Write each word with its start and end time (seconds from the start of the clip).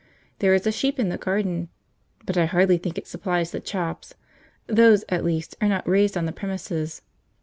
There 0.39 0.55
is 0.55 0.65
a 0.65 0.71
sheep 0.71 0.97
in 0.99 1.09
the 1.09 1.17
garden, 1.19 1.69
but 2.25 2.35
I 2.35 2.45
hardly 2.45 2.79
think 2.79 2.97
it 2.97 3.05
supplies 3.05 3.51
the 3.51 3.59
chops; 3.59 4.15
those, 4.65 5.05
at 5.09 5.23
least, 5.23 5.55
are 5.61 5.69
not 5.69 5.87
raised 5.87 6.17
on 6.17 6.25
the 6.25 6.31
premises. 6.31 7.03